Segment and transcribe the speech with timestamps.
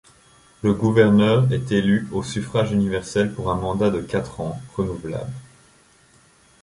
[0.63, 5.29] Le gouverneur est élu au suffrage universel pour un mandat de quatre ans, renouvelable.